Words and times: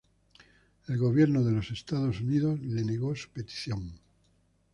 El 0.87 0.97
gobierno 0.97 1.43
de 1.43 1.51
los 1.51 1.69
Estados 1.69 2.21
Unidos 2.21 2.59
le 2.59 2.83
negó 2.83 3.15
su 3.15 3.29
petición. 3.29 3.99